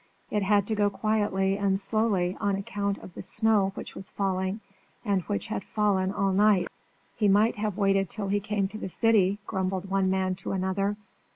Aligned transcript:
It 0.31 0.41
had 0.41 0.65
to 0.65 0.73
go 0.73 0.89
quietly 0.89 1.59
and 1.59 1.79
slowly 1.79 2.35
on 2.41 2.55
account 2.55 2.97
of 3.03 3.13
the 3.13 3.21
snow 3.21 3.71
which 3.75 3.93
was 3.93 4.09
falling, 4.09 4.59
and 5.05 5.21
which 5.25 5.45
had 5.45 5.63
fallen 5.63 6.11
all 6.11 6.31
night. 6.31 6.69
"He 7.15 7.27
might 7.27 7.57
have 7.57 7.77
waited 7.77 8.09
till 8.09 8.29
he 8.29 8.39
came 8.39 8.67
to 8.69 8.79
the 8.79 8.89
city," 8.89 9.37
grumbled 9.45 9.91
one 9.91 10.09
man 10.09 10.33
to 10.37 10.53
another. 10.53 10.97